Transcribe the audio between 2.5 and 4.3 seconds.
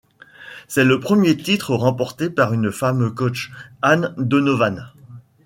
une femme coach, Anne